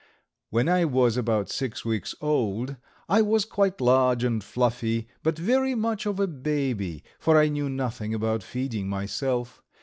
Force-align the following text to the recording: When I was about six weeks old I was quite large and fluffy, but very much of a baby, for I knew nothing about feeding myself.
When 0.49 0.67
I 0.67 0.83
was 0.85 1.15
about 1.15 1.51
six 1.51 1.85
weeks 1.85 2.15
old 2.21 2.75
I 3.07 3.21
was 3.21 3.45
quite 3.45 3.79
large 3.79 4.23
and 4.23 4.43
fluffy, 4.43 5.07
but 5.21 5.37
very 5.37 5.75
much 5.75 6.07
of 6.07 6.19
a 6.19 6.25
baby, 6.25 7.03
for 7.19 7.37
I 7.37 7.49
knew 7.49 7.69
nothing 7.69 8.11
about 8.11 8.41
feeding 8.41 8.89
myself. 8.89 9.61